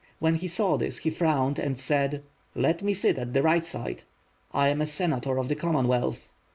[0.17, 2.23] When he saw this he frowned and said:
[2.55, 4.01] "Let me ait at the right side."
[4.51, 6.27] "I am a senator of the Commonwealth."